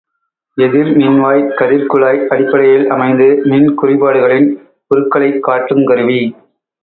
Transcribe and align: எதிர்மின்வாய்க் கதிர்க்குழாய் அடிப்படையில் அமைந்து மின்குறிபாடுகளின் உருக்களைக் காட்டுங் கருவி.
எதிர்மின்வாய்க் 0.57 1.51
கதிர்க்குழாய் 1.59 2.21
அடிப்படையில் 2.27 2.89
அமைந்து 2.89 3.27
மின்குறிபாடுகளின் 3.45 4.47
உருக்களைக் 4.91 5.39
காட்டுங் 5.39 5.85
கருவி. 5.85 6.21